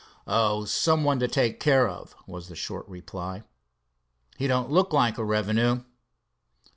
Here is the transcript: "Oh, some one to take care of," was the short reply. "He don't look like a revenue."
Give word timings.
"Oh, 0.25 0.65
some 0.65 1.03
one 1.03 1.19
to 1.19 1.27
take 1.27 1.59
care 1.59 1.87
of," 1.87 2.15
was 2.25 2.47
the 2.47 2.55
short 2.55 2.87
reply. 2.89 3.43
"He 4.35 4.47
don't 4.47 4.71
look 4.71 4.93
like 4.93 5.19
a 5.19 5.23
revenue." 5.23 5.83